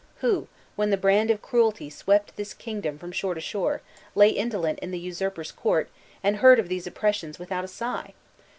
Who, 0.21 0.47
when 0.75 0.89
the 0.89 0.97
brand 0.97 1.29
of 1.29 1.43
cruelty 1.43 1.87
swept 1.91 2.35
this 2.35 2.55
kingdom 2.55 2.97
from 2.97 3.11
shore 3.11 3.35
to 3.35 3.39
shore, 3.39 3.83
lay 4.15 4.29
indolent 4.31 4.79
in 4.79 4.89
the 4.89 4.97
usurper's 4.97 5.51
court, 5.51 5.91
and 6.23 6.37
heard 6.37 6.57
of 6.57 6.69
these 6.69 6.87
oppressions 6.87 7.37
without 7.37 7.63
a 7.63 7.67
sigh? 7.67 8.15